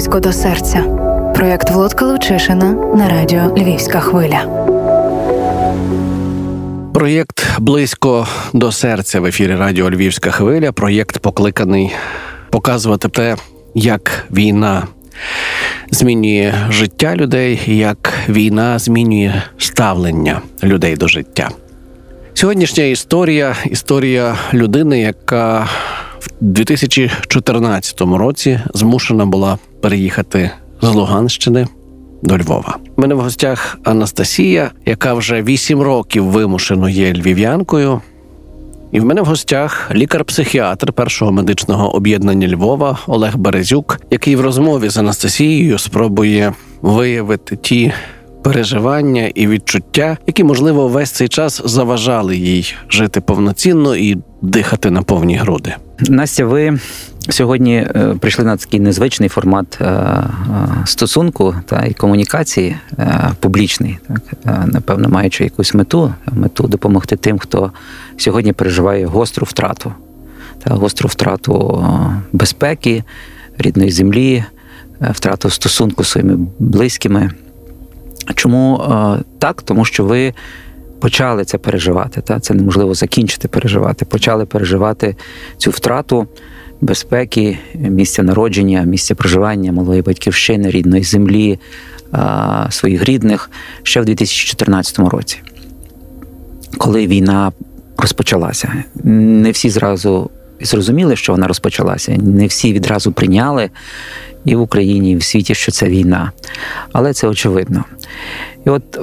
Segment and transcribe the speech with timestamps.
[0.00, 0.82] близько до серця.
[1.34, 4.44] Проєкт Володка Лучишина на радіо Львівська хвиля.
[6.94, 10.72] Проєкт близько до серця в ефірі Радіо Львівська хвиля.
[10.72, 11.92] Проєкт покликаний
[12.50, 13.36] показувати те,
[13.74, 14.86] як війна
[15.90, 21.48] змінює життя людей, як війна змінює ставлення людей до життя.
[22.34, 25.68] Сьогоднішня історія історія людини, яка
[26.20, 30.50] в 2014 році змушена була переїхати
[30.82, 31.66] з Луганщини
[32.22, 32.76] до Львова.
[32.96, 38.00] У мене в гостях Анастасія, яка вже 8 років вимушено є львів'янкою.
[38.92, 44.88] І в мене в гостях лікар-психіатр першого медичного об'єднання Львова Олег Березюк, який в розмові
[44.88, 46.52] з Анастасією спробує
[46.82, 47.92] виявити ті
[48.42, 55.02] переживання і відчуття, які можливо весь цей час заважали їй жити повноцінно і дихати на
[55.02, 55.74] повні груди.
[56.08, 56.78] Настя, ви
[57.28, 60.26] сьогодні е, прийшли на такий незвичний формат е, е,
[60.84, 62.76] стосунку та і комунікації
[63.40, 67.72] публічний, так напевно, маючи якусь мету, мету допомогти тим, хто
[68.16, 69.92] сьогодні переживає гостру втрату,
[70.64, 71.84] та гостру втрату
[72.32, 73.04] безпеки,
[73.58, 74.44] рідної землі,
[75.00, 77.30] втрату стосунку з своїми близькими.
[78.34, 78.82] Чому
[79.38, 79.62] так?
[79.62, 80.34] Тому що ви
[81.00, 82.20] почали це переживати.
[82.20, 82.40] Та?
[82.40, 84.04] Це неможливо закінчити переживати.
[84.04, 85.16] Почали переживати
[85.56, 86.26] цю втрату
[86.80, 91.58] безпеки, місця народження, місця проживання малої батьківщини, рідної землі,
[92.70, 93.50] своїх рідних
[93.82, 95.38] ще в 2014 році,
[96.78, 97.52] коли війна
[97.98, 98.84] розпочалася.
[99.04, 103.70] Не всі зразу зрозуміли, що вона розпочалася, не всі відразу прийняли
[104.44, 106.32] і в Україні, і в світі, що це війна.
[106.92, 107.84] Але це очевидно.
[108.66, 109.00] І от,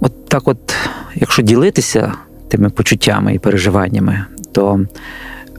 [0.00, 0.74] от так, от,
[1.14, 2.12] якщо ділитися
[2.48, 4.80] тими почуттями і переживаннями, то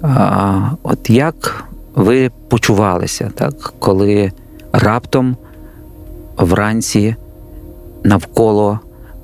[0.01, 4.31] а, от як ви почувалися, так, коли
[4.71, 5.37] раптом
[6.37, 7.15] вранці
[8.03, 8.79] навколо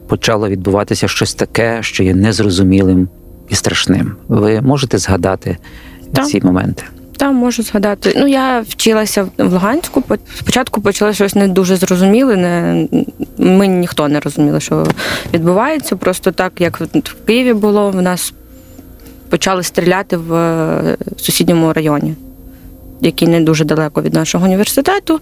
[0.07, 3.09] почало відбуватися щось таке, що є незрозумілим
[3.49, 4.15] і страшним?
[4.27, 5.57] Ви можете згадати
[6.13, 6.27] так.
[6.27, 6.83] ці моменти?
[7.17, 8.13] Та можу згадати.
[8.17, 10.03] Ну, я вчилася в Луганську.
[10.35, 12.35] Спочатку почалося щось не дуже зрозуміле.
[12.35, 12.87] Не,
[13.37, 14.85] Ми ніхто не розуміли, що
[15.33, 15.95] відбувається.
[15.95, 18.33] Просто так, як в Києві було, в нас
[19.29, 22.15] почали стріляти в е, сусідньому районі,
[23.01, 25.19] який не дуже далеко від нашого університету.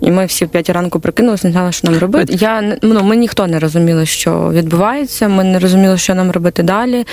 [0.00, 2.36] І ми всі в п'ятій ранку прикинулися, не знали, що нам робити.
[2.40, 5.28] Я ну, Ми ніхто не розуміли, що відбувається.
[5.28, 7.04] Ми не розуміли, що нам робити далі.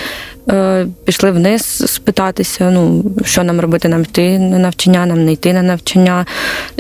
[0.50, 5.53] Е, Пішли вниз спитатися, ну, що нам робити, нам йти на навчання, нам не йти
[5.53, 6.25] на навчання.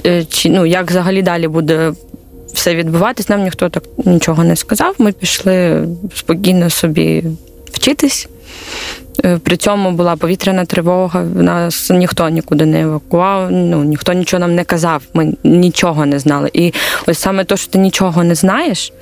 [0.05, 1.93] Е, чи ну, Як взагалі далі буде.
[2.53, 4.95] Все відбуватись, нам ніхто так нічого не сказав.
[4.97, 7.23] Ми пішли спокійно собі
[7.81, 8.27] вчитись.
[9.25, 11.23] Е, при цьому була повітряна тривога.
[11.23, 15.01] Нас ніхто нікуди не евакував, ну ніхто нічого нам не казав.
[15.13, 16.49] Ми нічого не знали.
[16.53, 16.73] І
[17.07, 18.93] ось саме те, що ти нічого не знаєш,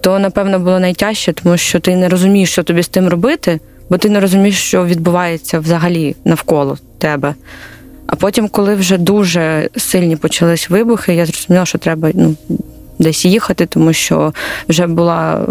[0.00, 3.60] то напевно було найтяжче, тому що ти не розумієш, що тобі з тим робити,
[3.90, 7.34] бо ти не розумієш, що відбувається взагалі навколо тебе.
[8.06, 12.36] А потім, коли вже дуже сильні почались вибухи, я зрозуміла, що треба ну,
[12.98, 14.32] десь їхати, тому що
[14.68, 15.46] вже була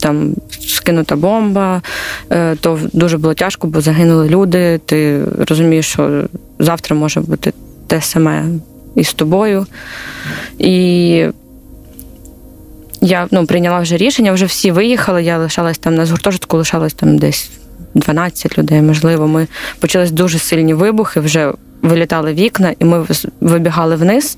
[0.00, 1.82] там скинута бомба,
[2.30, 4.80] е, то дуже було тяжко, бо загинули люди.
[4.86, 6.24] Ти розумієш, що
[6.58, 7.52] завтра може бути
[7.86, 8.44] те саме
[8.94, 9.66] і з тобою.
[10.58, 11.26] І
[13.00, 17.18] я ну, прийняла вже рішення, вже всі виїхали, я лишалась там на гуртожитку, лишалась там
[17.18, 17.50] десь
[17.94, 19.28] 12 людей, можливо.
[19.28, 19.46] Ми
[19.80, 21.52] почались дуже сильні вибухи, вже
[21.82, 23.06] вилітали вікна, і ми
[23.40, 24.36] вибігали вниз.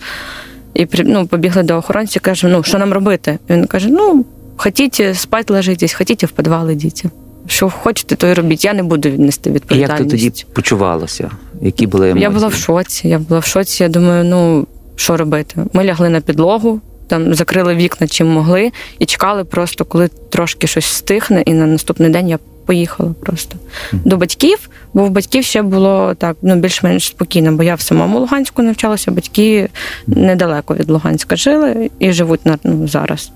[0.74, 3.38] І ну, побігли до охоронця, кажемо, ну що нам робити?
[3.48, 4.24] І він каже: ну
[4.56, 7.04] Хотіте спати ложитесь, хотіте в підвал ідіть.
[7.46, 8.64] Що хочете, то і робіть.
[8.64, 10.00] Я не буду віднести відповідальність.
[10.00, 11.30] Як ти тоді почувалася?
[11.60, 12.22] Які були емоції?
[12.22, 13.08] Я була в шоці.
[13.08, 13.82] Я була в шоці.
[13.82, 15.54] Я думаю, ну що робити?
[15.72, 20.84] Ми лягли на підлогу, там закрили вікна чим могли, і чекали просто, коли трошки щось
[20.84, 23.56] стихне, і на наступний день я поїхала просто
[23.92, 23.98] mm.
[24.04, 28.18] до батьків, бо в батьків ще було так ну більш-менш спокійно, бо я в самому
[28.18, 29.68] Луганську навчалася, батьки
[30.06, 33.32] недалеко від Луганська жили і живуть на ну, зараз.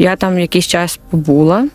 [0.00, 1.66] Я там якийсь час побула,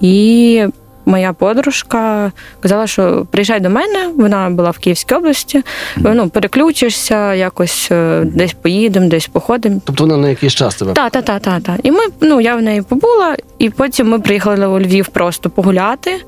[0.00, 0.64] і
[1.06, 5.62] моя подружка казала, що приїжджай до мене, вона була в Київській області,
[5.96, 9.80] ну, переключишся, якось е, десь поїдемо, десь походимо.
[9.84, 10.92] Тобто вона на якийсь час тебе?
[10.92, 11.62] Так, так, так, так.
[11.62, 11.76] Та.
[11.82, 16.20] І ми, ну, я в неї побула, і потім ми приїхали у Львів просто погуляти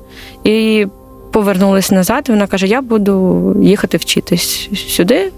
[0.43, 0.87] і
[1.31, 2.25] повернулися назад.
[2.29, 5.31] І вона каже: Я буду їхати вчитись сюди.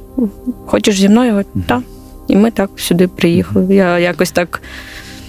[0.65, 1.45] Хочеш зі мною?
[1.67, 1.81] Так.
[2.27, 3.75] І ми так сюди приїхали.
[3.75, 4.61] Я якось так.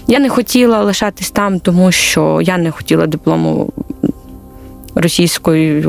[0.07, 3.73] Я не хотіла лишатись там, тому що я не хотіла диплому
[4.95, 5.87] російської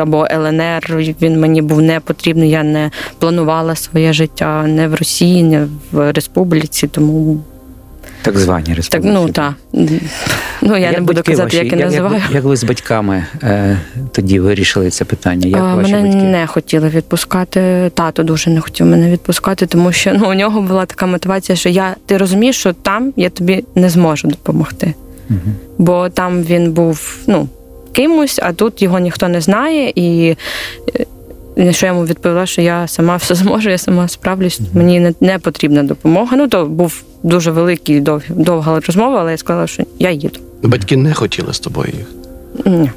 [0.00, 1.14] або ЛНР.
[1.22, 2.50] Він мені був не потрібний.
[2.50, 7.40] Я не планувала своє життя не в Росії, не в республіці, тому
[8.24, 9.54] Так звані так, ну так.
[10.62, 12.14] Ну я не буду казати, ваші, як я називаю.
[12.14, 13.78] Як, як ви з батьками е,
[14.12, 15.48] тоді вирішили це питання?
[15.48, 16.22] Як А, ваші мене батьки?
[16.22, 17.90] не хотіли відпускати.
[17.94, 21.68] Тато дуже не хотів мене відпускати, тому що ну у нього була така мотивація, що
[21.68, 24.94] я ти розумієш, що там я тобі не зможу допомогти.
[25.28, 25.54] Мгм.
[25.78, 27.48] Бо там він був ну
[27.92, 29.92] кимось, а тут його ніхто не знає.
[29.94, 30.36] І
[30.96, 31.04] е,
[31.56, 34.60] на що я йому відповіла, що я сама все зможу, я сама справлюсь.
[34.74, 36.36] Мені не, не потрібна допомога.
[36.36, 40.38] Ну то був дуже великий дов, довга розмова, але я сказала, що я їду.
[40.62, 42.06] Батьки не хотіли з тобою їх.
[42.66, 42.90] Ні.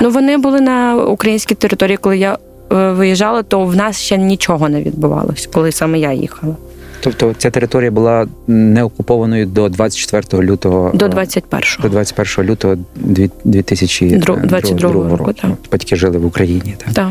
[0.00, 2.38] Ну, вони були на українській території, коли я
[2.72, 6.56] е, виїжджала, то в нас ще нічого не відбувалося, коли саме я їхала.
[7.00, 11.82] Тобто ця територія була не окупованою до 24 лютого До е, 21-го.
[11.82, 15.32] до 21 лютого дві- 2022 22 року, року.
[15.32, 15.50] так.
[15.72, 16.74] Батьки жили в Україні.
[16.84, 16.94] Так?
[16.94, 17.08] Так.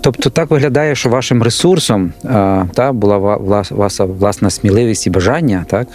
[0.00, 2.12] Тобто так виглядає, що вашим ресурсом
[2.74, 3.18] та була
[3.70, 5.86] ваша власна сміливість і бажання, так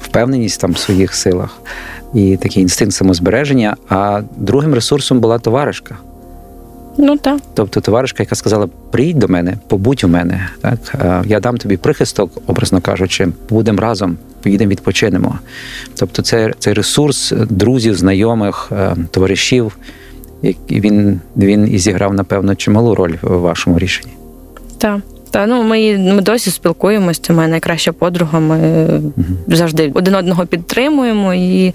[0.00, 1.58] впевненість там в своїх силах
[2.14, 3.76] і такий інстинкт самозбереження.
[3.88, 5.96] А другим ресурсом була товаришка.
[6.98, 7.40] Ну так.
[7.54, 10.48] Тобто товаришка, яка сказала: приїдь до мене, побудь у мене.
[10.60, 10.78] Так
[11.26, 15.38] я дам тобі прихисток, образно кажучи, будемо разом, поїдемо відпочинемо.
[15.98, 19.76] Тобто, це цей ресурс друзів, знайомих, е, товаришів.
[20.42, 24.12] який Він, він і зіграв, напевно, чималу роль в вашому рішенні.
[24.78, 25.00] Так.
[25.32, 27.18] Та ну ми, ми досі спілкуємось.
[27.18, 28.40] Це моя найкраща подруга.
[28.40, 29.00] Ми е,
[29.48, 31.74] завжди один одного підтримуємо і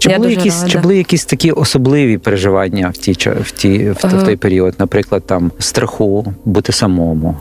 [0.00, 0.72] Чи я були, дуже якісь, рада.
[0.72, 4.74] чи були якісь такі особливі переживання в, ті, в, ті, в, в той період?
[4.78, 7.36] Наприклад, там страху, бути самому,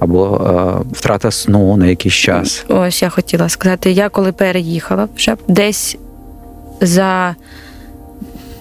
[0.00, 2.64] або е, втрата сну на якийсь час?
[2.68, 5.96] Ось я хотіла сказати, я коли переїхала, вже десь
[6.80, 7.34] за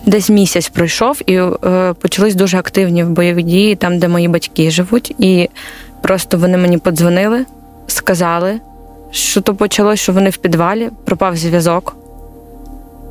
[0.06, 5.16] десь місяць пройшов, і е, почались дуже активні бойові дії, там, де мої батьки живуть.
[5.20, 5.50] І
[6.02, 7.46] просто вони мені подзвонили,
[7.88, 8.60] сказали,
[9.12, 11.96] що то почалось, що вони в підвалі, пропав зв'язок.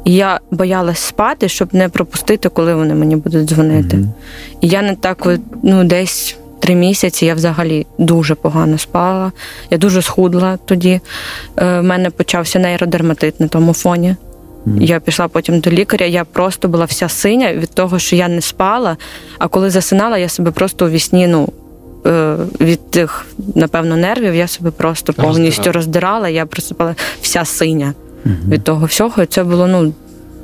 [0.04, 3.96] І я боялась спати, щоб не пропустити, коли вони мені будуть дзвонити.
[3.96, 4.12] Мгм.
[4.60, 5.28] І я не так,
[5.62, 9.32] ну, десь три місяці я взагалі дуже погано спала.
[9.70, 11.00] Я дуже схудла тоді.
[11.56, 14.16] Е, в мене почався нейродерматит на тому фоні.
[14.66, 14.82] Мгм.
[14.82, 16.06] Я пішла потім до лікаря.
[16.06, 18.96] Я просто була вся синя від того, що я не спала.
[19.38, 21.48] А коли засинала, я себе просто у вісні, ну.
[22.06, 25.72] е, Від тих, напевно, нервів я себе просто повністю Роздирала.
[25.72, 26.28] роздирала.
[26.28, 28.36] Я просипала вся синя Мгм.
[28.48, 29.22] від того всього.
[29.22, 29.92] І це було ну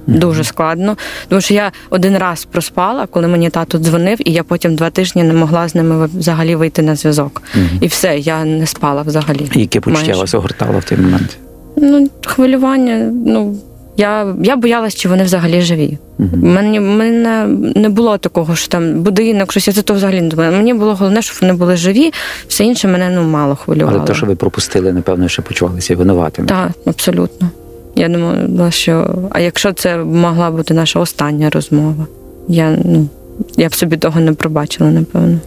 [0.07, 0.97] дуже складно.
[1.29, 5.23] Тому що я один раз проспала, коли мені тато дзвонив, і я потім два тижні
[5.23, 7.43] не могла з ними взагалі вийти на зв'язок.
[7.55, 7.79] Мгм.
[7.81, 9.51] І все, я не спала взагалі.
[9.55, 11.37] І Яке почуття вас огортало в той момент?
[11.77, 13.13] Ну, хвилювання.
[13.27, 13.57] Ну
[13.97, 15.99] я, я боялась, чи вони взагалі живі.
[16.19, 16.53] Мгм.
[16.53, 20.51] Мені мене не було такого, що там будинок, щось я за то взагалі не думала.
[20.51, 22.13] Мені було головне, щоб вони були живі,
[22.49, 23.97] все інше мене ну мало хвилювало.
[23.97, 26.49] Але те, що ви пропустили, напевно, ще почувалися винуватими.
[26.49, 27.51] Так, абсолютно.
[27.97, 32.07] Я думала, що а якщо це могла бути наша остання розмова,
[32.49, 33.09] я ну
[33.57, 35.39] я б собі того не пробачила, напевно.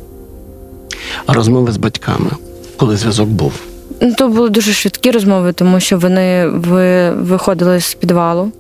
[1.26, 2.30] А розмови з батьками,
[2.78, 3.54] коли зв'язок був.
[4.02, 8.52] Ну, то були дуже швидкі розмови, тому що вони ви, виходили з підвалу,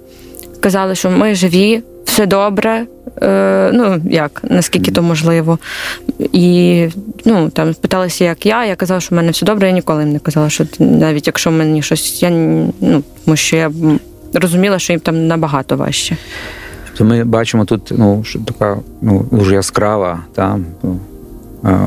[0.59, 2.85] казали, що ми живі, все добре.
[3.21, 5.60] Е, ну як, наскільки то можливо.
[6.19, 6.88] І
[7.25, 8.66] ну, там питалися, як я.
[8.66, 11.52] Я казала, що в мене все добре, я ніколи їм не казала, що навіть якщо
[11.52, 13.71] мені щось, я ну, тому що я
[14.33, 16.18] розуміла, що їм там набагато важче.
[16.88, 20.99] Тобто ми бачимо тут ну, що така ну, дуже яскрава та, ну,
[21.66, 21.78] е,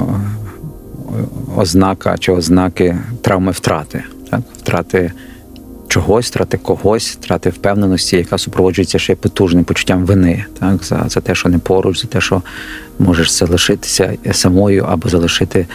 [1.56, 4.04] ознака чи ознаки травми втрати.
[4.30, 4.40] Так?
[4.58, 5.12] Втрати
[5.88, 10.84] чогось, втрати когось, втрати впевненості, яка супроводжується ще й потужним почуттям вини так?
[10.84, 12.42] за, за те, що не поруч, за те, що
[12.98, 15.66] можеш залишитися самою або залишити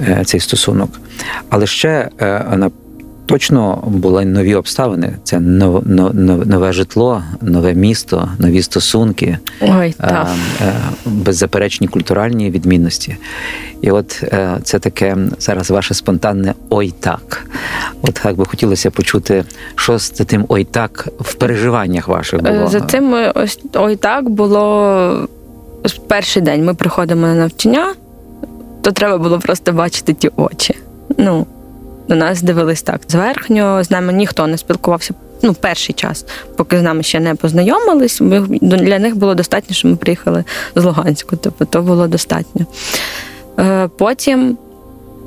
[0.00, 1.00] е, цей стосунок.
[1.48, 2.70] Але ще е, на
[3.26, 5.12] Точно були нові обставини.
[5.24, 10.28] Це нов- но- но- нове житло, нове місто, нові стосунки, Ой, е, так.
[10.60, 10.72] е,
[11.06, 13.16] беззаперечні культуральні відмінності.
[13.82, 17.46] І от е, це таке зараз ваше спонтанне ой так.
[18.02, 22.66] От як би хотілося почути, що з тим ой так в переживаннях ваших було.
[22.66, 25.28] За цим ось ой так було
[26.08, 26.64] перший день.
[26.64, 27.94] Ми приходимо на навчання,
[28.82, 30.74] то треба було просто бачити ті очі.
[31.18, 31.46] Ну,
[32.08, 35.14] на нас дивились так зверхньо, з нами ніхто не спілкувався.
[35.42, 36.24] Ну, перший час,
[36.56, 40.44] поки з нами ще не познайомились, ми, для них було достатньо, що ми приїхали
[40.74, 41.36] з Луганську.
[41.36, 42.66] Тобто то було достатньо.
[43.58, 44.58] Е, Потім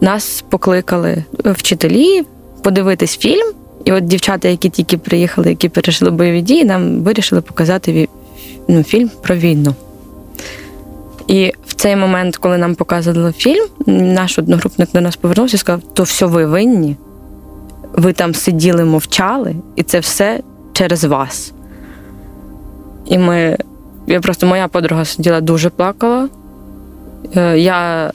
[0.01, 2.24] нас покликали вчителі
[2.62, 3.53] подивитись фільм.
[3.86, 8.07] І от дівчата, які тільки приїхали, які перейшли бойові дії, нам вирішили показати
[8.67, 9.75] ну, фільм про війну.
[11.27, 16.03] І цей момент, коли нам показували фільм, наш одногрупник до нас повернувся і сказав: то
[16.03, 16.95] все ви винні,
[17.93, 20.39] ви там сиділи, мовчали, і це все
[20.74, 21.53] через вас.
[23.05, 23.57] І ми.
[24.07, 26.29] Я просто моя подруга сиділа дуже плакала.
[27.36, 28.12] Е, Я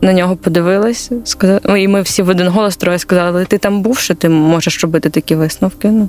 [0.00, 3.98] на нього подивилась, сказала, і ми всі в один голос троє сказали, ти там був,
[3.98, 5.88] що ти можеш робити такі висновки.
[5.88, 6.08] Ну,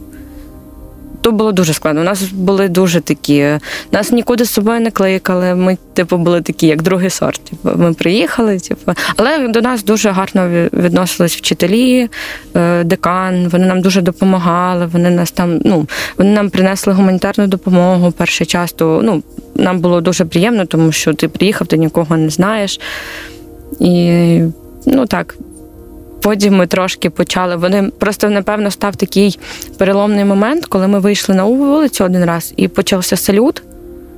[1.22, 2.02] то було дуже складно.
[2.02, 3.46] У нас були дуже такі.
[3.92, 5.56] Нас нікуди з собою не кликали.
[5.56, 7.42] Ми, типу, були такі, як другий сорт.
[7.42, 8.94] Типу, ми приїхали, типу.
[9.16, 12.10] Але до нас дуже гарно відносились вчителі,
[12.56, 13.48] е, декан.
[13.48, 14.86] Вони нам дуже допомагали.
[14.86, 18.72] Вони нас там, ну, вони нам принесли гуманітарну допомогу перший час.
[18.72, 19.24] То ну,
[19.56, 22.80] нам було дуже приємно, тому що ти приїхав, ти нікого не знаєш.
[23.80, 24.42] І
[24.86, 25.36] ну так.
[26.28, 27.56] Потім ми трошки почали.
[27.56, 29.40] Вони просто, напевно, став такий
[29.78, 33.64] переломний момент, коли ми вийшли на вулицю один раз і почався салют.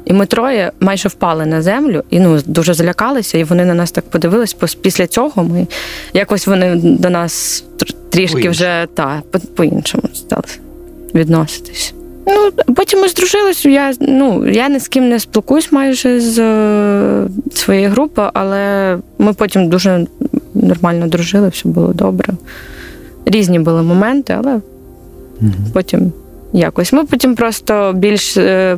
[0.05, 3.91] І ми троє майже впали на землю і ну дуже злякалися, і вони на нас
[3.91, 4.53] так подивились.
[4.81, 5.67] Після цього ми
[6.13, 7.63] якось вони до нас
[8.09, 9.21] трішки вже та
[9.55, 10.43] по-іншому стали
[11.15, 11.93] відноситись.
[12.29, 13.69] Ну, потім ми здружилися.
[13.69, 19.33] Я ну я ні з ким не спілкуюсь майже з е, своєї групи, але ми
[19.33, 20.07] потім дуже
[20.53, 22.33] нормально дружили, все було добре.
[23.25, 24.59] Різні були моменти, але
[25.73, 26.11] потім
[26.53, 26.93] якось.
[26.93, 28.37] Ми потім просто більш.
[28.37, 28.77] е,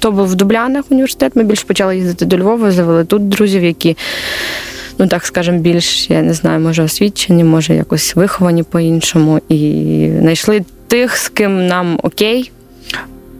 [0.00, 3.96] То був в Дублянах університет, ми більш почали їздити до Львова, завели тут друзів, які,
[4.98, 9.40] ну так скажемо, більш, я не знаю, може освічені, може якось виховані по-іншому.
[9.48, 12.50] І знайшли тих, з ким нам окей.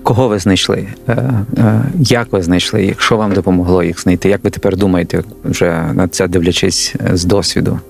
[0.02, 0.88] Кого ви знайшли?
[1.08, 1.12] Е,
[1.58, 3.00] е, Як ви знайшли їх?
[3.00, 4.28] Що вам допомогло їх знайти?
[4.28, 7.80] Як ви тепер думаєте, вже на це дивлячись е, з досвіду?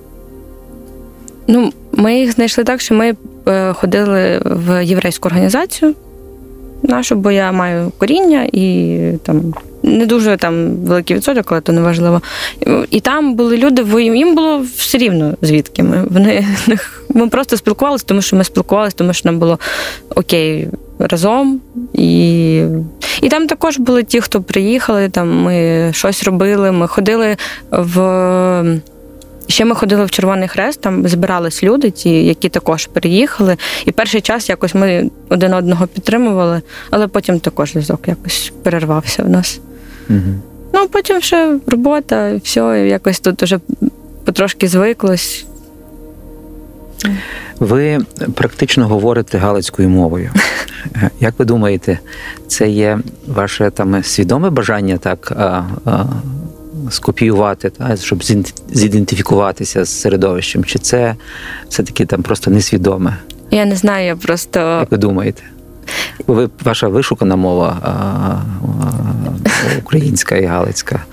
[1.47, 3.15] Ну, ми їх знайшли так, що ми
[3.75, 5.95] ходили в єврейську організацію
[6.83, 11.81] нашу, бо я маю коріння і там не дуже там великий відсоток, але то не
[11.81, 12.23] важливо.
[12.91, 16.05] І там були люди, їм було все рівно звідки ми.
[16.11, 16.47] Вони
[17.15, 19.59] ми просто спілкувалися, тому що ми спілкувалися, тому що нам було
[20.15, 21.61] окей разом.
[21.93, 22.57] І,
[23.23, 26.73] і там також були ті, хто приїхали, там ми щось робили.
[26.73, 27.37] Ми ходили
[27.71, 28.81] в.
[29.51, 33.57] Ще ми ходили в Червоний Хрест, там збирались люди, ті, які також переїхали.
[33.85, 39.29] І перший час якось ми один одного підтримували, але потім також зв'язок якось перервався в
[39.29, 39.61] нас.
[40.11, 40.19] Угу.
[40.75, 43.61] Ну, потім ще робота, все, якось тут уже
[44.25, 45.47] потрошки звиклось.
[47.61, 48.01] Ви
[48.35, 50.31] практично говорите галицькою мовою.
[50.97, 51.99] Е, Як ви думаєте,
[52.47, 56.05] це є ваше там свідоме бажання так а, а,
[56.91, 58.25] скопіювати, та, щоб
[58.73, 60.65] зідентифікуватися з середовищем?
[60.65, 61.15] Чи це
[61.69, 63.17] все-таки там просто несвідоме?
[63.51, 65.43] Я не знаю, я просто Як ви думаєте?
[66.27, 68.43] Ви, ваша вишукана мова а, а,
[69.79, 71.05] українська і галицька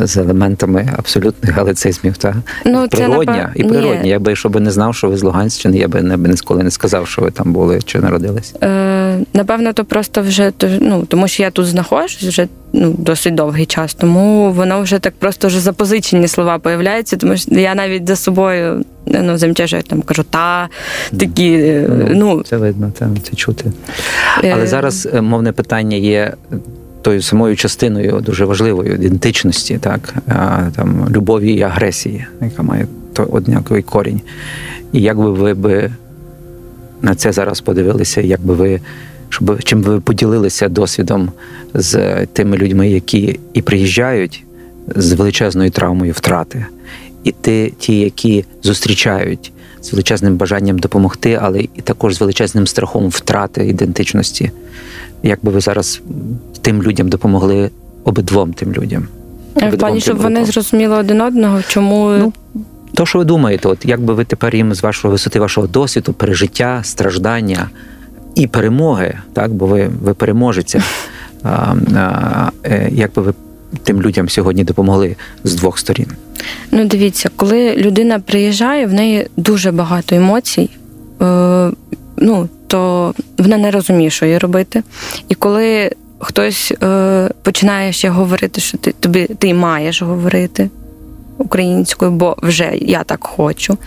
[0.00, 2.34] з елементами абсолютних галицизмів, та?
[2.66, 4.02] ну, це природня напев- і природня.
[4.02, 4.08] Ні.
[4.08, 6.70] Я би, якщо би не знав, що ви з Луганщини, я би не ніколи не
[6.70, 8.54] сказав, що ви там були чи народились.
[8.62, 13.66] Е, напевно, то просто вже ну, тому що я тут знаходжусь вже ну, досить довгий
[13.66, 18.16] час, тому воно вже так просто вже запозичені слова появляються, тому що я навіть за
[18.16, 20.68] собою ну, замічаю, там кажу та
[21.18, 21.52] такі.
[21.52, 23.72] е, Ну, це видно, це, це чути.
[24.44, 26.34] е, Але зараз е, мовне питання є
[27.06, 30.14] тою самою частиною дуже важливою ідентичності, так
[30.76, 32.86] там любові і агресії, яка має
[33.16, 34.20] однаковий корінь.
[34.92, 35.90] І як би ви би
[37.02, 38.80] на це зараз подивилися, як би ви.
[39.28, 41.32] Щоб чим би ви поділилися досвідом
[41.74, 44.44] з тими людьми, які і приїжджають
[44.96, 46.66] з величезною травмою втрати,
[47.24, 53.08] і ти, ті, які зустрічають з величезним бажанням допомогти, але і також з величезним страхом
[53.08, 54.50] втрати ідентичності.
[55.26, 56.00] Як би ви зараз
[56.62, 57.70] тим людям допомогли
[58.04, 59.08] обидвом тим людям?
[59.56, 62.32] в плані, щоб вони зрозуміли один одного, чому Ну,
[62.94, 66.12] То, що ви думаєте, от як би ви тепер їм з вашої висоти вашого досвіду,
[66.12, 67.70] пережиття, страждання
[68.34, 70.82] і перемоги, так, бо ви, ви переможете,
[71.42, 72.50] а, а,
[72.90, 73.34] як би ви
[73.82, 76.06] тим людям сьогодні допомогли з двох сторін?
[76.70, 80.70] Ну, дивіться, коли людина приїжджає, в неї дуже багато емоцій.
[81.22, 81.70] Е,
[82.16, 84.82] ну, то вона не розуміє, що їй робити.
[85.28, 90.70] І коли хтось е, починає ще говорити, що ти, тобі, ти маєш говорити
[91.38, 93.78] українською, бо вже я так хочу,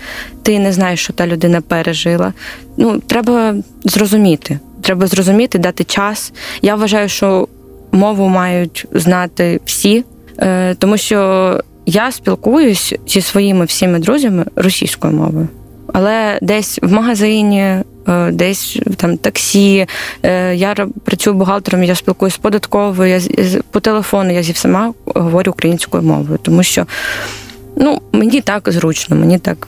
[0.43, 2.33] ти не знаєш, що та людина пережила.
[2.77, 4.59] Ну, треба зрозуміти.
[4.81, 6.33] Треба зрозуміти, дати час.
[6.62, 7.48] Я вважаю, що
[7.91, 10.03] мову мають знати всі,
[10.38, 15.48] е, тому що я спілкуюсь зі своїми всіми друзями російською мовою.
[15.93, 17.75] Але десь в магазині,
[18.31, 19.87] десь там таксі.
[20.23, 25.51] Е, Я працюю бухгалтером, я спілкуюся з податковою, я по телефону я зі всіма говорю
[25.51, 26.85] українською мовою, тому що
[27.75, 29.67] ну, мені так зручно, мені так.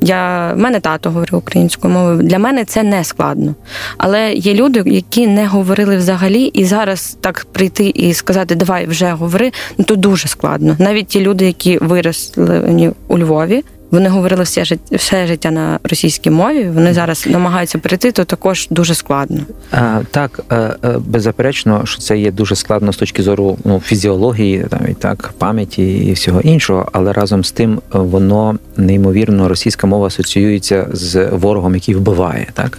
[0.00, 2.22] Я, в мене тато говорив українською мовою.
[2.22, 3.54] Для мене це не складно.
[3.98, 9.10] Але є люди, які не говорили взагалі, і зараз так прийти і сказати, давай вже
[9.10, 10.76] говори, ну то дуже складно.
[10.78, 16.30] Навіть ті люди, які виросли у Львові, вони говорили все життя, все життя на російській
[16.30, 16.68] мові.
[16.74, 19.40] Вони зараз намагаються прийти, то також дуже складно.
[19.70, 24.66] А, так, е, е, беззаперечно, що це є дуже складно з точки зору ну, фізіології,
[24.80, 30.06] навіть так, пам'яті і всього іншого, але разом з тим е, воно неймовірно російська мова
[30.06, 32.46] асоціюється з ворогом, який вбиває.
[32.54, 32.78] Так,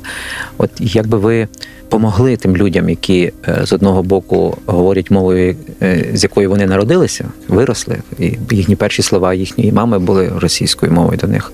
[0.58, 1.48] от як би ви
[1.90, 7.26] помогли тим людям, які е, з одного боку говорять мовою, е, з якої вони народилися,
[7.48, 11.52] виросли, і їхні перші слова їхньої мами були російською мовою до них,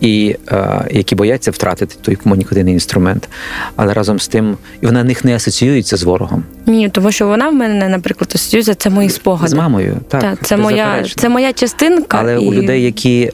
[0.00, 3.28] і е, які бояться втратити той комунікативний інструмент,
[3.76, 7.48] але разом з тим і вона них не асоціюється з ворогом, Ні, тому що вона
[7.48, 9.48] в мене, наприклад, асоціюється, це мої спогади.
[9.48, 9.96] з мамою.
[10.08, 12.18] Так, Так, це моя, це моя частинка.
[12.20, 12.38] Але і...
[12.38, 13.32] у людей, які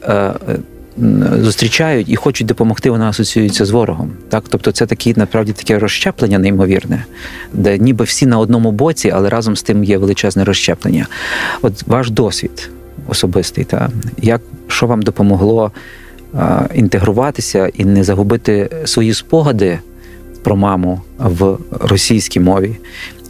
[1.42, 4.11] зустрічають і хочуть допомогти, вона асоціюється з ворогом.
[4.28, 7.04] Так, тобто це такі насправді таке розщеплення неймовірне,
[7.52, 11.06] де ніби всі на одному боці, але разом з тим є величезне розщеплення.
[11.62, 12.70] От ваш досвід
[13.08, 13.90] особистий, та
[14.23, 15.73] як що вам допомогло
[16.35, 19.78] е, інтегруватися і не загубити свої спогади
[20.42, 22.76] про маму в російській мові.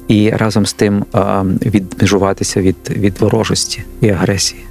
[0.08, 1.18] І разом з тим е,
[1.66, 4.62] відмежуватися від, від ворожості і агресії.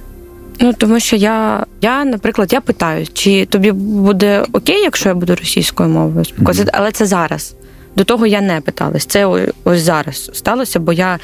[0.60, 5.34] Ну тому що я, я, наприклад, я питаю, чи тобі буде окей, якщо я буду
[5.36, 7.54] російською мовою спілкуватися, але це зараз.
[7.96, 9.06] До того я не питалась.
[9.06, 9.26] Це
[9.64, 11.18] ось зараз сталося, бо я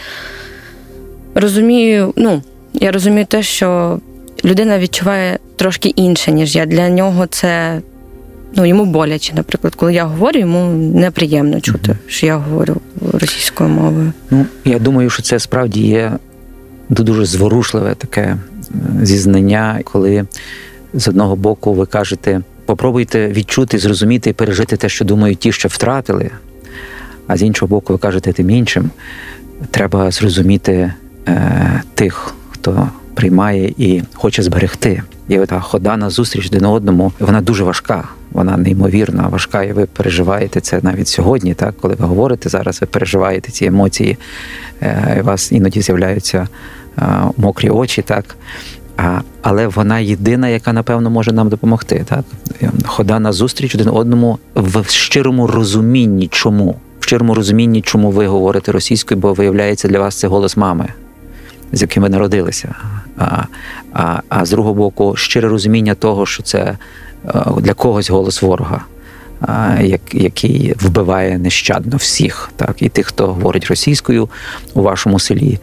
[1.35, 2.43] розумію, ну,
[2.75, 3.99] я розумію те, що
[4.45, 6.67] людина відчуває трошки інше, ніж я.
[6.67, 7.81] Для нього це
[8.57, 11.99] ну, йому боляче, наприклад, коли я говорю, йому неприємно чути, Мгм.
[12.07, 12.77] що я говорю
[13.13, 14.13] російською мовою.
[14.31, 16.13] Ну, я думаю, що це справді є
[16.89, 18.37] дуже зворушливе таке
[19.03, 20.27] зізнання, коли
[20.95, 25.69] з одного боку ви кажете, попробуйте відчути, зрозуміти і пережити те, що думають ті, що
[25.69, 26.31] втратили.
[27.27, 28.91] А з іншого боку, ви кажете тим іншим,
[29.71, 30.93] треба зрозуміти
[31.29, 35.03] е, тих, хто приймає і хоче зберегти.
[35.29, 39.87] І ота хода на зустріч один одному, вона дуже важка, вона неймовірна, важка, і ви
[39.87, 44.19] переживаєте це навіть сьогодні, так коли ви говорите зараз, ви переживаєте ці емоції,
[44.83, 46.49] е, у вас іноді з'являються
[47.37, 48.37] мокрі очі, так.
[48.97, 52.05] А, але вона єдина, яка напевно може нам допомогти.
[52.09, 52.25] Так?
[52.87, 56.77] Хода на зустріч один одному в щирому розумінні, чому.
[57.01, 60.89] В щирому розумінні, чому ви говорите російською, бо виявляється для вас це голос мами,
[61.73, 62.75] з яким ви народилися.
[63.19, 63.43] А,
[63.93, 66.79] а, а з другого боку, щире розуміння того, що це е,
[67.61, 68.85] для когось голос ворога,
[70.13, 74.29] який вбиває нещадно всіх, так, і тих, хто говорить російською
[74.75, 75.59] у вашому селі,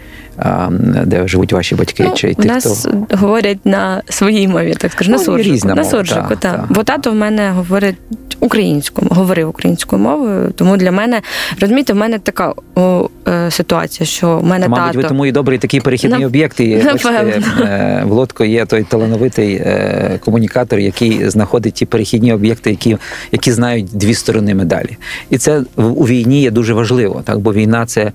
[1.05, 5.11] де живуть ваші батьки, Ну, чи у нас хто говорять на своїй мові, так скажу,
[5.11, 5.53] на Ну, є суржику.
[5.55, 6.51] різна на мова, суржику, так, так.
[6.57, 6.65] так.
[6.69, 7.95] Бо тато в мене говорить
[8.39, 10.51] українською, говорив українською мовою.
[10.55, 11.21] Тому для мене,
[11.59, 15.07] розумієте, в мене така о, е, ситуація, що в мене Мабуть, ви тато.
[15.13, 16.59] тому і добрий такий перехідний Нап- об'єкт.
[16.59, 22.69] І бачите, е, в Лодко є той талановитий е, комунікатор, який знаходить ті перехідні об'єкти,
[22.69, 22.97] які,
[23.31, 24.97] які знають дві сторони медалі.
[25.29, 28.11] І це в- у війні є дуже важливо, так бо війна це.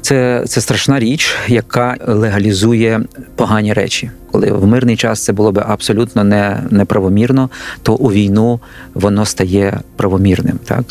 [0.00, 3.00] Це, це страшна річ, яка легалізує
[3.36, 4.10] погані речі.
[4.30, 7.50] Коли в мирний час це було би абсолютно не, неправомірно,
[7.82, 8.60] то у війну
[8.94, 10.58] воно стає правомірним.
[10.64, 10.84] Так?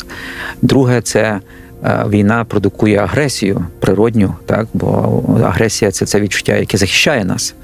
[0.62, 1.40] Друге, це
[1.84, 4.68] е, війна продукує агресію природню, так?
[4.74, 7.54] бо агресія це це відчуття, яке захищає нас.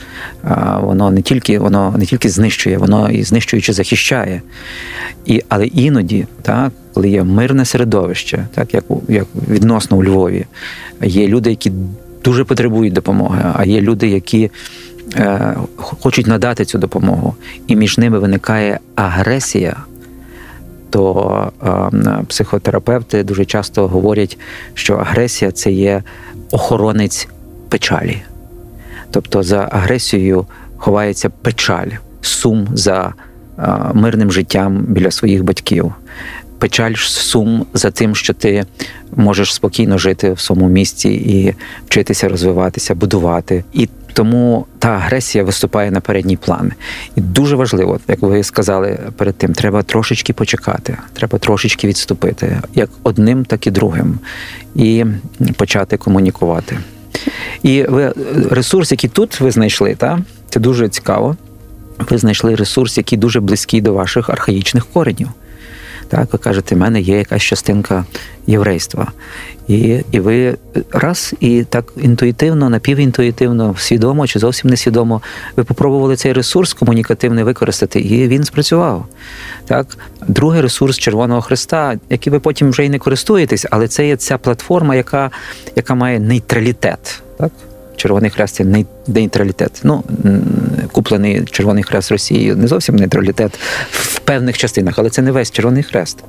[0.80, 4.42] Воно не тільки воно не тільки знищує, воно і знищуючи захищає.
[5.26, 10.46] І, але іноді, так, коли є мирне середовище, так як, у- як відносно у Львові,
[11.02, 11.72] є люди, які
[12.24, 14.50] дуже потребують допомоги, а є люди, які
[15.16, 17.34] е, хочуть надати цю допомогу,
[17.66, 19.76] і між ними виникає агресія.
[20.90, 21.52] То
[21.92, 24.38] е, психотерапевти дуже часто говорять,
[24.74, 26.02] що агресія це є
[26.50, 27.28] охоронець
[27.68, 28.22] печалі.
[29.10, 31.88] Тобто за агресією ховається печаль,
[32.20, 33.14] сум за
[33.58, 33.62] е,
[33.94, 35.94] мирним життям біля своїх батьків.
[36.62, 38.64] Печаль, сум за тим, що ти
[39.16, 41.54] можеш спокійно жити в своєму місті і
[41.86, 43.64] вчитися розвиватися, будувати.
[43.72, 46.72] І тому та агресія виступає на передній план.
[47.16, 52.90] І дуже важливо, як ви сказали перед тим, треба трошечки почекати, треба трошечки відступити, як
[53.02, 54.18] одним, так і другим,
[54.74, 55.04] і
[55.56, 56.78] почати комунікувати.
[57.62, 58.12] І ви
[58.50, 61.36] ресурс, який тут ви знайшли, та, це дуже цікаво.
[62.10, 65.28] Ви знайшли ресурс, який дуже близький до ваших архаїчних коренів.
[66.12, 68.04] Так, ви кажете, в мене є якась частинка
[68.46, 69.12] єврейства.
[69.68, 70.56] І і ви
[70.90, 75.22] раз і так інтуїтивно, напівінтуїтивно, свідомо чи зовсім несвідомо,
[75.56, 79.06] ви попробували цей ресурс комунікативний використати, і він спрацював.
[79.66, 79.86] Так,
[80.28, 84.38] другий ресурс Червоного Христа, який ви потім вже й не користуєтесь, але це є ця
[84.38, 85.30] платформа, яка,
[85.76, 87.22] яка має нейтралітет.
[87.38, 87.52] Так?
[87.96, 89.80] Червоний хрест це нейтралітет.
[89.84, 90.04] Ну,
[90.92, 93.58] куплений Червоний хрест Росією не зовсім нейтралітет
[93.90, 96.24] в певних частинах, але це не весь Червоний хрест.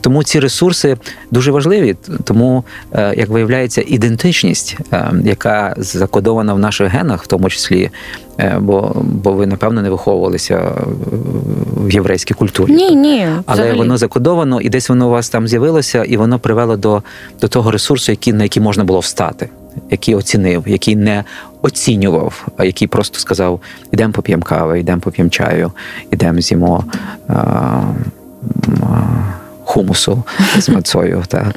[0.00, 0.96] Тому ці ресурси
[1.30, 1.96] дуже важливі.
[2.24, 7.90] Тому, е, як виявляється, ідентичність, е, яка закодована в наших генах, в тому числі,
[8.38, 10.72] е, бо бо ви, напевно, не виховувалися
[11.76, 12.72] в єврейській культурі.
[12.72, 13.26] Ні, ні.
[13.46, 13.78] Але взагалі.
[13.78, 17.02] воно закодовано, і десь воно у вас там з'явилося, і воно привело до,
[17.40, 19.48] до того ресурсу, який, на який можна було встати
[19.90, 21.24] який оцінив, який не
[21.62, 23.60] оцінював, а який просто сказав:
[23.92, 25.72] ідемо поп'ємо кави, йдемо поп'ємо чаю,
[26.10, 26.84] ідемо з'їмо.
[27.28, 27.34] А,
[28.82, 29.39] а,
[29.70, 30.22] Хумусу
[30.58, 31.22] з мацою.
[31.28, 31.52] Та.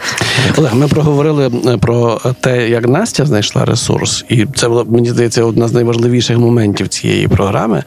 [0.58, 5.44] Олег, ми проговорили е, про те, як Настя знайшла ресурс, і це було, мені здається,
[5.44, 7.84] одна з найважливіших моментів цієї програми.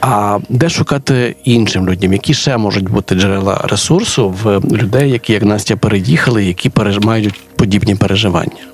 [0.00, 5.42] А де шукати іншим людям, які ще можуть бути джерела ресурсу в людей, які як
[5.42, 8.64] Настя переїхали, які мають подібні переживання?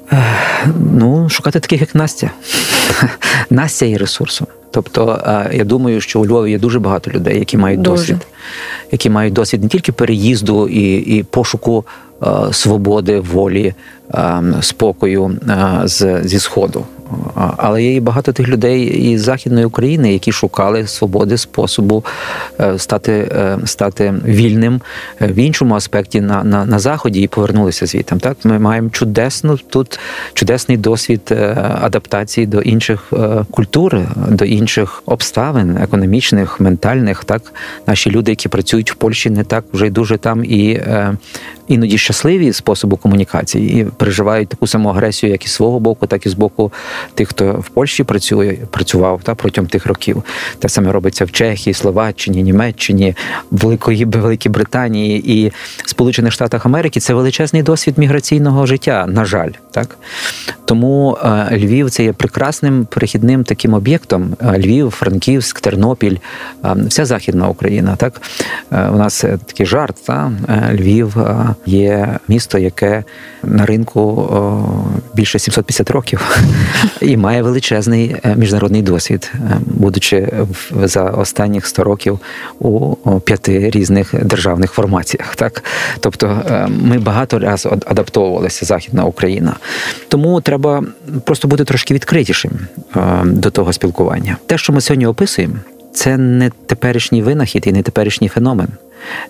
[0.94, 2.30] Ну, шукати таких, як Настя.
[3.50, 4.46] Настя є ресурсом.
[4.70, 5.18] Тобто,
[5.52, 7.96] я думаю, що у Львові є дуже багато людей, які мають дуже.
[7.96, 8.26] досвід,
[8.92, 11.84] які мають досвід не тільки переїзду і, і пошуку
[12.52, 13.74] свободи, волі,
[14.60, 15.36] спокою
[15.84, 16.86] з, зі сходу.
[17.56, 22.04] Але є і багато тих людей із Західної України, які шукали свободи, способу
[22.60, 24.80] е, стати е, стати вільним
[25.22, 28.16] е, в іншому аспекті на на, на заході і повернулися звідти.
[28.16, 30.00] Так ми маємо чудесну тут
[30.34, 31.34] чудесний досвід
[31.80, 33.12] адаптації до інших
[33.50, 37.24] культур, до інших обставин, економічних, ментальних.
[37.24, 37.42] Так
[37.86, 40.80] наші люди, які працюють в Польщі, не так вже дуже там і
[41.70, 46.28] іноді щасливі способу комунікації і переживають таку саму агресію, як і свого боку, так і
[46.28, 46.72] з боку
[47.14, 50.22] тих, хто в Польщі працює, працював та протягом тих років.
[50.58, 53.14] Те саме робиться в Чехії, Словаччині, Німеччині,
[53.50, 55.52] Великої Великій Британії і
[55.84, 57.00] Сполучених Штатах Америки.
[57.00, 59.06] Це величезний досвід міграційного життя.
[59.08, 59.96] На жаль, так
[60.70, 64.36] тому е, Львів це є прекрасним перехідним таким об'єктом.
[64.40, 66.16] Е, Львів, Франківськ, Тернопіль,
[66.64, 67.96] е, вся західна Україна.
[67.96, 68.20] Так
[68.70, 69.96] у нас такий жарт.
[70.06, 70.32] Та?
[70.72, 71.16] Львів
[71.66, 73.04] є місто, яке
[73.42, 74.30] на ринку
[75.14, 76.38] більше 750 років
[77.00, 79.32] і має величезний міжнародний досвід,
[79.66, 80.32] будучи
[80.82, 82.18] за останніх 100 років
[82.58, 85.36] у п'яти різних державних формаціях.
[85.36, 85.64] Так,
[86.00, 89.56] тобто ми багато разів адаптовувалися Західна Україна,
[90.08, 90.84] тому треба
[91.24, 92.52] просто бути трошки відкритішим
[92.96, 94.36] е, до того спілкування.
[94.46, 95.54] Те, що ми сьогодні описуємо,
[95.92, 98.68] це не теперішній винахід і не теперішній феномен.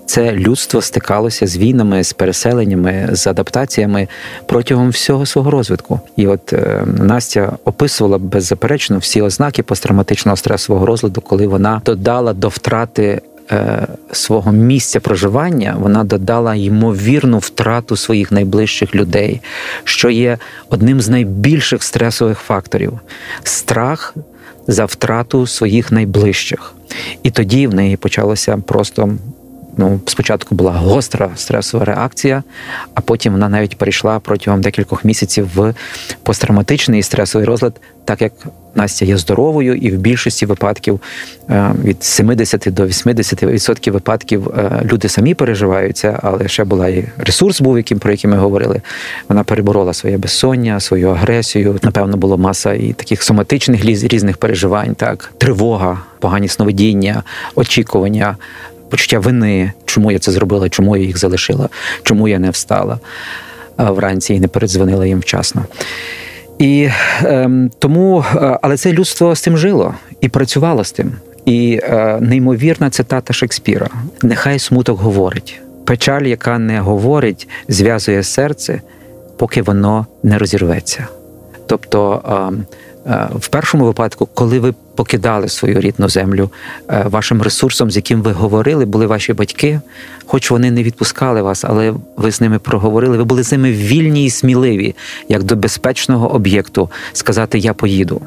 [0.06, 4.08] Це людство стикалося з війнами, з переселеннями, з адаптаціями
[4.46, 6.00] протягом всього свого розвитку.
[6.16, 12.48] І от е, Настя описувала беззаперечно всі ознаки посттравматичного стресового розладу, коли вона додала до
[12.48, 13.20] втрати
[13.52, 19.40] Е, свого місця проживання вона додала ймовірну втрату своїх найближчих людей,
[19.84, 23.00] що є одним з найбільших стресових факторів
[23.42, 24.14] страх
[24.66, 26.74] за втрату своїх найближчих.
[27.22, 29.08] І тоді в неї почалося просто.
[29.80, 32.42] Ну, спочатку була гостра стресова реакція,
[32.94, 35.74] а потім вона навіть перейшла протягом декількох місяців в
[36.22, 38.32] посттравматичний стресовий розлад, так як
[38.74, 41.00] Настя є здоровою, і в більшості випадків
[41.50, 47.60] е, від 70 до 80% випадків е, люди самі переживаються, але ще була і ресурс,
[47.60, 48.80] був яким про який ми говорили.
[49.28, 51.78] Вона переборола своє безсоння, свою агресію.
[51.82, 57.22] Напевно, було маса і таких соматичних різних переживань, так тривога, погані сновидіння,
[57.54, 58.36] очікування.
[58.90, 61.68] Почуття вини, чому я це зробила, чому я їх залишила,
[62.02, 62.98] чому я не встала
[63.76, 65.64] вранці і не передзвонила їм вчасно.
[66.58, 66.88] І
[67.24, 71.12] ем, тому, е, але це людство з цим жило і працювало з тим.
[71.44, 73.88] І е, неймовірна цитата Шекспіра:
[74.22, 75.60] нехай смуток говорить.
[75.84, 78.80] Печаль, яка не говорить, зв'язує серце,
[79.36, 81.06] поки воно не розірветься.
[81.66, 82.64] Тобто ем,
[83.06, 86.50] е, в першому випадку, коли ви покидали свою рідну землю,
[86.88, 89.80] е, вашим ресурсом, з яким ви говорили, були ваші батьки,
[90.26, 93.16] хоч вони не відпускали вас, але ви з ними проговорили.
[93.16, 94.94] Ви були з ними вільні і сміливі,
[95.28, 98.20] як до безпечного об'єкту, сказати Я поїду.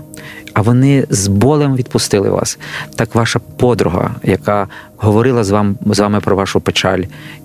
[0.53, 2.59] А вони з болем відпустили вас.
[2.95, 7.03] Так ваша подруга, яка говорила з вами з вами про вашу печаль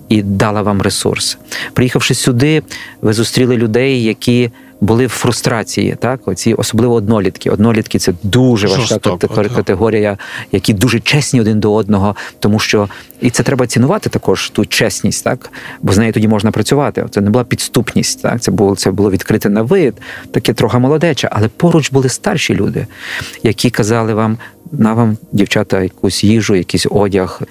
[0.09, 1.37] і дала вам ресурс.
[1.73, 2.63] Приїхавши сюди,
[3.01, 5.95] ви зустріли людей, які були в фрустрації.
[5.99, 7.49] Так, оці особливо однолітки.
[7.49, 8.99] Однолітки це дуже важка
[9.49, 10.17] категорія,
[10.51, 12.89] які дуже чесні один до одного, тому що
[13.21, 15.51] І це треба цінувати також ту чесність, так
[15.81, 17.05] бо з нею тоді можна працювати.
[17.11, 19.95] Це не була підступність, так це було це було відкрите на вид,
[20.31, 22.87] таке трохи молодече, але поруч були старші люди,
[23.43, 24.37] які казали вам.
[24.71, 27.41] На вам, дівчата, якусь їжу, якийсь одяг.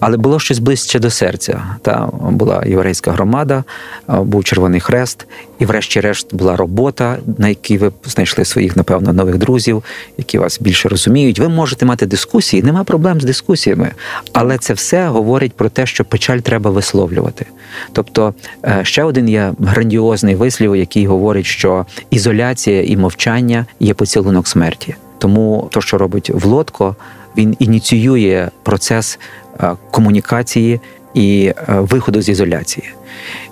[0.00, 1.64] Але було щось ближче до серця.
[1.82, 3.64] Та була єврейська громада,
[4.08, 5.26] був Червоний Хрест,
[5.58, 9.84] і, врешті-решт, була робота, на якій ви знайшли своїх, напевно, нових друзів,
[10.18, 11.38] які вас більше розуміють.
[11.38, 13.90] Ви можете мати дискусії, нема проблем з дискусіями.
[14.32, 17.46] Але це все говорить про те, що печаль треба висловлювати.
[17.92, 24.48] Тобто, е, ще один є грандіозний вислів, який говорить, що ізоляція і мовчання є поцілунок
[24.48, 24.94] смерті.
[25.18, 26.96] Тому то, що робить Влодко,
[27.36, 29.18] він ініціює процес
[29.60, 30.80] е, комунікації
[31.14, 32.90] і е, виходу з ізоляції.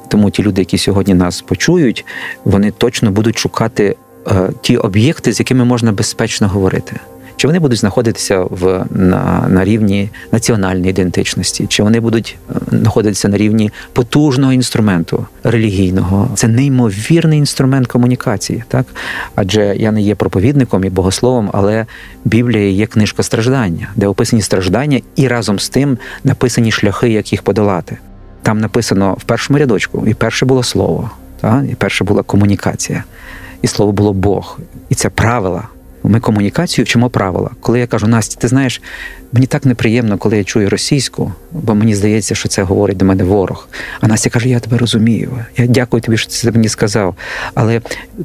[0.08, 2.06] Тому ті люди, які сьогодні нас почують,
[2.44, 3.96] вони точно будуть шукати
[4.60, 6.96] ті об'єкти, з якими можна безпечно говорити.
[7.38, 13.28] Чи вони будуть знаходитися в на, на рівні національної ідентичності, чи вони будуть е, знаходитися
[13.28, 16.30] на рівні потужного інструменту релігійного?
[16.34, 18.86] Це неймовірний інструмент комунікації, так
[19.34, 21.86] адже я не є проповідником і богословом, але
[22.24, 27.42] Біблія є книжка страждання, де описані страждання, і разом з тим написані шляхи, як їх
[27.42, 27.98] подолати.
[28.42, 31.64] Там написано в першому рядочку, і перше було слово, так?
[31.72, 33.04] і перше була комунікація,
[33.62, 35.68] і слово було Бог, і це правила.
[36.08, 37.50] Ми комунікацію вчимо правила.
[37.60, 38.82] Коли я кажу, Настя, ти знаєш,
[39.32, 43.24] мені так неприємно, коли я чую російську, бо мені здається, що це говорить до мене
[43.24, 43.68] ворог.
[44.00, 45.30] А Настя каже: Я тебе розумію.
[45.56, 47.14] Я дякую тобі, що ти це мені сказав.
[47.54, 47.80] Але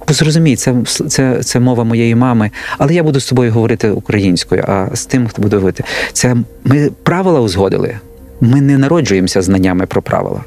[0.08, 0.76] зрозумій, це,
[1.08, 2.52] це, це мова моєї мами.
[2.78, 5.84] Але я буду з тобою говорити українською, а з тим, хто буде говорити.
[6.14, 8.00] Це ми правила узгодили.
[8.42, 10.44] Ми не народжуємося знаннями про правила.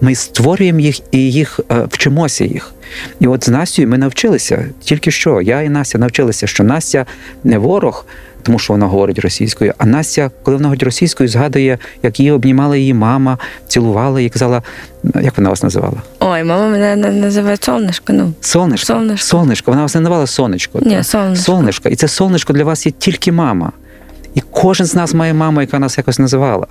[0.00, 2.72] Ми створюємо їх і їх е, вчимося їх.
[3.20, 4.66] І от з Настю ми навчилися.
[4.80, 7.06] Тільки що я і Настя навчилися, що Настя
[7.44, 8.06] не ворог,
[8.42, 9.74] тому що вона говорить російською.
[9.78, 14.62] А Настя, коли вона говорить російською, згадує, як її обнімала її мама, цілувала і казала,
[15.22, 16.02] як вона вас називала?
[16.20, 18.12] Ой, мама мене називає сонечко.
[18.12, 18.86] Ну сонечко.
[18.86, 19.26] Сонечко.
[19.26, 19.70] Сонечко.
[19.70, 20.78] Вона вас не називала сонечко.
[20.82, 21.44] Ні, сонечко.
[21.44, 21.88] Сонечко.
[21.88, 23.72] І це сонечко для вас є тільки мама.
[24.34, 26.66] І кожен з нас має маму, яка нас якось називала.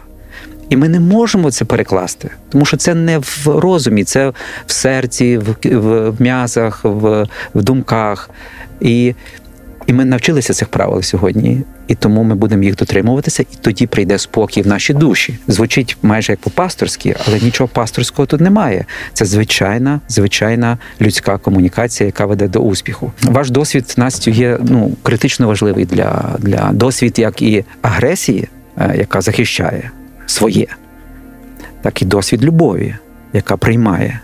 [0.74, 4.34] І ми не можемо це перекласти, тому що це не в розумі, це
[4.66, 5.56] в серці, в
[6.10, 8.30] в м'язах, в в думках.
[8.82, 9.14] І
[9.88, 14.18] і ми навчилися цих правил сьогодні, і тому ми будемо їх дотримуватися, і тоді прийде
[14.18, 15.40] спокій в наші душі.
[15.48, 18.86] Звучить майже як по-пасторськи, але нічого пасторського тут немає.
[19.14, 23.12] Це звичайна, звичайна людська комунікація, яка веде до успіху.
[23.24, 29.22] Ваш досвід Настю є ну критично важливий для, для досвід, як і агресії, е, яка
[29.22, 29.92] захищає
[30.34, 30.68] своє,
[31.82, 32.96] так і досвід любові,
[33.34, 34.20] яка приймає.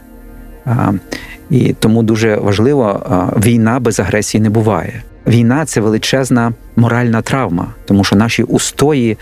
[1.50, 3.04] І тому дуже важливо,
[3.46, 5.04] війна без агресії не буває.
[5.28, 9.18] Війна це величезна моральна травма, тому що наші устої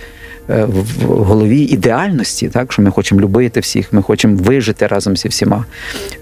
[0.50, 5.28] е, в голові ідеальності, так що ми хочемо любити всіх, ми хочемо вижити разом зі
[5.28, 5.66] всіма.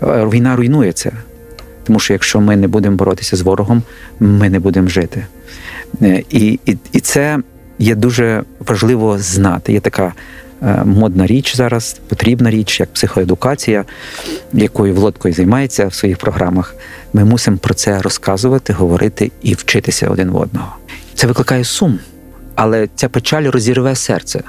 [0.04, 1.12] Е, війна руйнує це.
[1.84, 3.84] Тому що якщо ми не будемо боротися з ворогом,
[4.20, 5.26] ми не будемо жити.
[6.02, 7.40] Е, і, і, І це
[7.80, 9.74] є дуже важливо знати.
[9.74, 10.14] Є така
[10.86, 13.86] модна річ зараз, потрібна річ, як психоедукація,
[14.54, 16.76] якою Володко займається в своїх програмах.
[17.14, 20.76] Ми мусимо про це розказувати, говорити і вчитися один в одного.
[21.16, 22.00] Це викликає сум,
[22.56, 24.44] але ця печаль розірве серце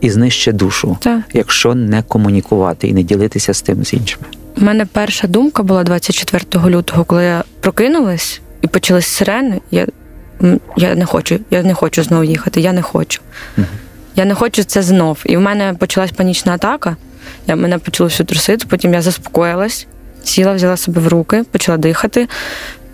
[0.00, 1.20] і знищить душу, так.
[1.32, 4.24] якщо не комунікувати і не ділитися з тим з іншими.
[4.56, 9.60] У мене перша думка була 24 лютого, коли я прокинулась і почались сирени.
[9.70, 9.86] Я
[10.76, 13.20] я не хочу, я не хочу знову їхати, я не хочу.
[13.58, 13.66] Угу.
[14.18, 15.18] Я не хочу це знов.
[15.24, 16.96] І в мене почалась панічна атака.
[17.46, 19.86] Я мене почало всю трусити, потім я заспокоїлась,
[20.24, 22.28] сіла, взяла себе в руки, почала дихати,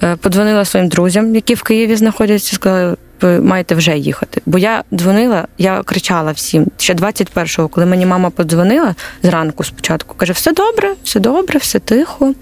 [0.02, 4.42] е, подзвонила своїм друзям, які в Києві знаходяться, сказали, ви маєте вже їхати.
[4.46, 6.66] Бо я дзвонила, я кричала всім.
[6.78, 12.34] Ще 21-го, коли мені мама подзвонила зранку спочатку, каже: все добре, все добре, все тихо,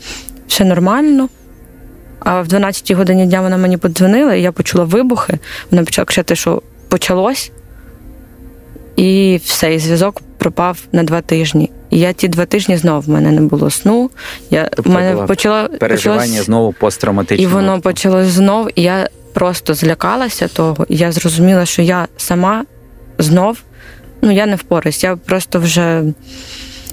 [0.49, 1.29] все нормально.
[2.21, 5.39] А в 12-й годині дня вона мені подзвонила, і я почула вибухи.
[5.71, 7.53] Вона почала кричати, що почалось.
[9.03, 11.71] І все, і зв'язок пропав на два тижні.
[11.91, 14.11] І я ті два тижні знову в мене не було сну.
[14.51, 17.45] Я тобто в мене почало переживання почалось, знову посттравматичне.
[17.45, 18.69] І воно почалось знов.
[18.75, 20.87] І я просто злякалася того.
[20.89, 22.65] І я зрозуміла, що я сама
[23.19, 23.59] знов
[24.23, 25.05] ну я не впораюсь.
[25.05, 26.03] Я просто вже.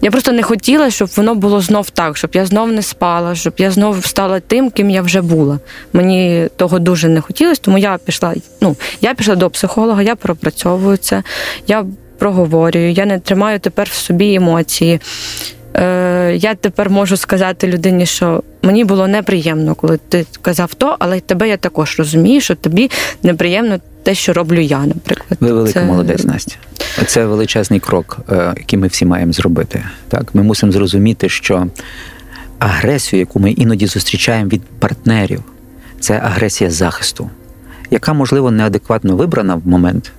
[0.01, 3.53] Я просто не хотіла, щоб воно було знов так, щоб я знов не спала, щоб
[3.57, 5.59] я знов стала тим, ким я вже була.
[5.93, 8.33] Мені того дуже не хотілося, тому я пішла.
[8.62, 11.23] Ну я пішла до психолога, я пропрацьовую це,
[11.67, 11.85] я
[12.17, 14.99] проговорюю, я не тримаю тепер в собі емоції.
[15.79, 21.19] Е, я тепер можу сказати людині, що мені було неприємно, коли ти казав то, але
[21.19, 22.91] тебе я також розумію, що тобі
[23.23, 25.37] неприємно те, що роблю я, наприклад.
[25.39, 26.55] Ви велика Це- молодець, Настя.
[27.05, 29.83] Це величезний крок, е, який ми всі маємо зробити.
[30.07, 31.67] Так, ми мусимо зрозуміти, що
[32.59, 35.43] агресію, яку ми іноді зустрічаємо від партнерів,
[35.99, 37.29] це агресія захисту,
[37.91, 40.11] яка, можливо, неадекватно вибрана в момент,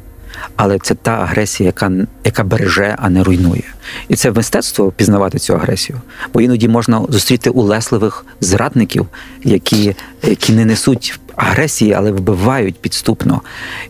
[0.56, 1.92] але це та агресія, яка,
[2.24, 3.64] яка береже, а не руйнує.
[4.08, 6.00] І це мистецтво пізнавати цю агресію.
[6.34, 9.06] Бо іноді можна зустріти улесливих зрадників,
[9.44, 13.40] які, які не несуть агресії, але вбивають підступно.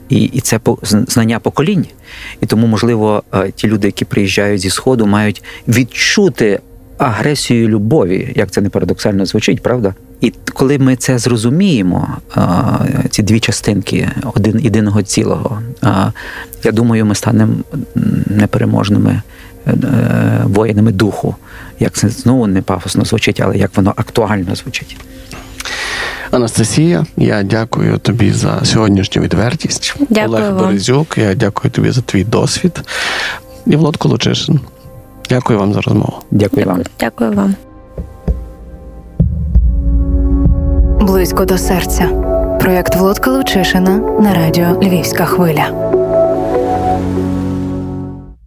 [0.08, 1.86] І, і це знання поколінь.
[2.40, 6.60] І тому, можливо, е, ті люди, які приїжджають зі Сходу, мають відчути
[6.98, 9.94] агресію любові, як це не парадоксально звучить, правда?
[10.20, 12.08] І коли ми це зрозуміємо,
[13.10, 15.62] ці дві частинки один єдиного цілого,
[16.64, 17.54] я думаю, ми станемо
[18.26, 19.22] непереможними
[19.66, 21.34] е, е, воїнами духу.
[21.80, 24.96] Як це знову не пафосно звучить, але як воно актуально звучить.
[26.30, 29.94] Анастасія, я дякую тобі за сьогоднішню відвертість.
[30.10, 30.66] Дякую Олег вам.
[30.66, 32.80] Березюк, я дякую тобі за твій досвід.
[33.66, 34.60] І Влад Колочишин.
[35.28, 36.14] Дякую вам за розмову.
[36.30, 36.82] Дякую вам.
[37.00, 37.54] Дякую вам.
[41.00, 42.08] Близько до серця.
[42.60, 45.96] Проєкт Володка Лучишина на радіо Львівська хвиля.